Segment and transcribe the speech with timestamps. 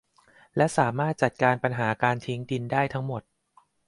[0.55, 3.21] และสามารถจัดการปัญหาการทิ้งดินได้ทั้งหมด